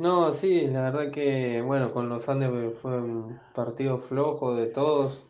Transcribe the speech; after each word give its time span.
la 0.00 0.80
verdad 0.80 1.10
que, 1.10 1.60
bueno, 1.60 1.92
con 1.92 2.08
los 2.08 2.26
Andes 2.26 2.50
fue 2.80 2.98
un 2.98 3.38
partido 3.54 3.98
flojo 3.98 4.54
de 4.54 4.66
todos. 4.66 5.22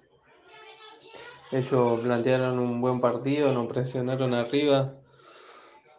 Ellos 1.51 1.99
plantearon 1.99 2.61
un 2.61 2.81
buen 2.81 3.01
partido, 3.01 3.53
nos 3.53 3.67
presionaron 3.67 4.33
arriba. 4.33 4.93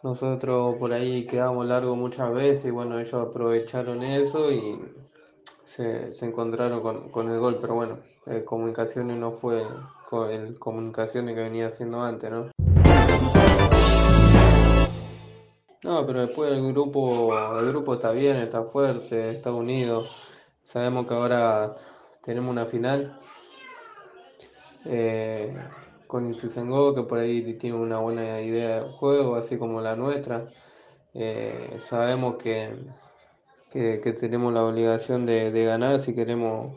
Nosotros 0.02 0.76
por 0.78 0.94
ahí 0.94 1.26
quedamos 1.26 1.66
largo 1.66 1.96
muchas 1.96 2.32
veces 2.32 2.64
y 2.64 2.70
bueno, 2.70 2.98
ellos 2.98 3.12
aprovecharon 3.12 4.02
eso 4.02 4.50
y 4.50 4.80
se, 5.66 6.10
encontraron 6.24 7.10
con, 7.10 7.28
el 7.28 7.38
gol, 7.38 7.58
pero 7.60 7.74
bueno, 7.74 7.98
eh, 8.26 8.42
comunicaciones 8.42 9.18
no 9.18 9.32
fue 9.32 9.62
con 10.08 10.30
el 10.30 10.58
comunicaciones 10.58 11.34
que 11.34 11.42
venía 11.42 11.66
haciendo 11.66 12.02
antes, 12.02 12.30
¿no? 12.30 12.61
No, 15.84 16.06
pero 16.06 16.20
después 16.26 16.52
el 16.52 16.72
grupo, 16.72 17.36
el 17.58 17.68
grupo 17.68 17.94
está 17.94 18.12
bien, 18.12 18.36
está 18.36 18.62
fuerte, 18.64 19.30
está 19.30 19.52
unido. 19.52 20.06
Sabemos 20.62 21.06
que 21.06 21.14
ahora 21.14 21.76
tenemos 22.22 22.50
una 22.52 22.66
final 22.66 23.18
eh, 24.84 25.56
con 26.06 26.28
Ituzaingó, 26.28 26.94
que 26.94 27.02
por 27.02 27.18
ahí 27.18 27.54
tiene 27.58 27.76
una 27.76 27.98
buena 27.98 28.40
idea 28.40 28.84
de 28.84 28.90
juego, 28.92 29.34
así 29.34 29.58
como 29.58 29.80
la 29.80 29.96
nuestra. 29.96 30.48
Eh, 31.14 31.78
sabemos 31.80 32.36
que, 32.36 32.76
que, 33.72 33.98
tenemos 34.12 34.52
la 34.52 34.64
obligación 34.64 35.26
de, 35.26 35.50
ganar 35.64 36.00
si 36.00 36.14
queremos 36.14 36.76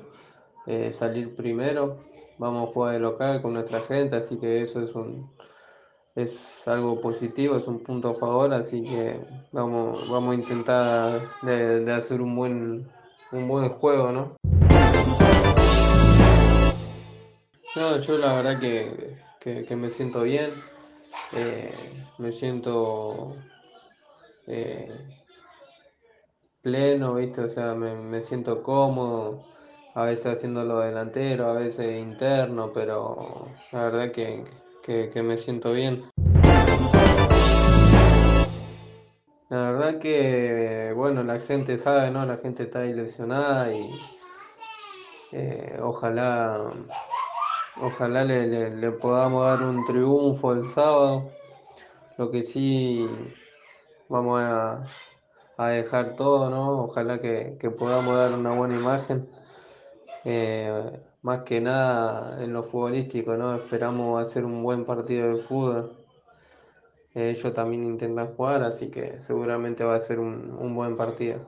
eh, 0.67 0.91
salir 0.91 1.35
primero. 1.35 1.99
Vamos 2.39 2.69
a 2.69 2.73
jugar 2.73 2.93
de 2.93 2.99
local 2.99 3.41
con 3.41 3.53
nuestra 3.53 3.81
gente, 3.83 4.15
así 4.15 4.37
que 4.39 4.61
eso 4.61 4.81
es 4.81 4.95
un 4.95 5.29
es 6.15 6.65
algo 6.67 7.01
positivo, 7.01 7.57
es 7.57 7.67
un 7.67 7.79
punto 7.79 8.11
a 8.11 8.15
favor, 8.15 8.53
así 8.53 8.81
que 8.81 9.19
vamos, 9.51 10.09
vamos 10.09 10.31
a 10.31 10.39
intentar 10.39 11.21
de, 11.41 11.91
hacer 11.91 12.21
un 12.21 12.35
buen, 12.35 12.87
un 13.33 13.47
buen 13.47 13.69
juego, 13.69 14.11
¿no? 14.13 14.37
No, 17.75 17.99
yo 17.99 18.17
la 18.17 18.33
verdad 18.35 18.59
que, 18.59 19.75
me 19.75 19.89
siento 19.89 20.23
bien, 20.23 20.51
eh, 21.33 21.73
me 22.17 22.31
siento 22.31 23.35
eh, 24.47 24.89
pleno, 26.61 27.15
¿viste? 27.15 27.41
O 27.41 27.47
sea, 27.49 27.75
me, 27.75 28.23
siento 28.23 28.63
cómodo, 28.63 29.43
a 29.93 30.05
veces 30.05 30.27
haciéndolo 30.27 30.79
delantero, 30.79 31.49
a 31.49 31.53
veces 31.55 32.01
interno, 32.01 32.71
pero 32.73 33.49
la 33.73 33.83
verdad 33.83 34.11
que, 34.11 34.45
que, 34.85 35.23
me 35.23 35.37
siento 35.37 35.71
bien. 35.71 36.03
La 39.49 39.71
verdad 39.71 39.99
que, 39.99 40.93
bueno, 40.95 41.23
la 41.23 41.39
gente 41.39 41.77
sabe, 41.77 42.11
¿no? 42.11 42.25
La 42.25 42.37
gente 42.37 42.63
está 42.63 42.85
ilusionada 42.85 43.73
y 43.73 43.89
eh, 45.31 45.77
ojalá 45.81 46.71
Ojalá 47.81 48.23
le, 48.23 48.91
podamos 48.91 49.43
dar 49.45 49.61
un 49.61 49.83
triunfo 49.83 50.53
el 50.53 50.65
sábado. 50.67 51.29
Lo 52.17 52.31
que 52.31 52.41
sí 52.41 53.05
vamos 54.07 54.41
a, 54.41 54.85
dejar 55.67 56.15
todo, 56.15 56.49
¿no? 56.49 56.83
Ojalá 56.83 57.19
que, 57.19 57.57
podamos 57.77 58.15
dar 58.15 58.31
una 58.31 58.53
buena 58.53 58.75
imagen. 58.75 59.27
Eh, 60.25 60.99
más 61.21 61.43
que 61.43 61.61
nada 61.61 62.43
en 62.43 62.51
lo 62.53 62.63
futbolístico, 62.63 63.37
¿no? 63.37 63.55
Esperamos 63.55 64.21
hacer 64.21 64.43
un 64.45 64.63
buen 64.63 64.85
partido 64.85 65.29
de 65.29 65.37
fútbol. 65.43 65.95
ellos 67.15 67.53
también 67.53 67.83
intentan 67.83 68.35
jugar, 68.35 68.61
así 68.61 68.91
que 68.91 69.19
seguramente 69.21 69.83
va 69.83 69.95
a 69.95 69.99
ser 69.99 70.19
un, 70.19 70.51
un 70.59 70.75
buen 70.75 70.95
partido. 70.97 71.39